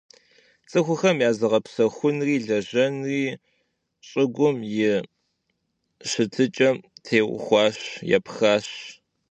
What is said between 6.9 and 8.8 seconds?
têuxuaş, yêpxaş.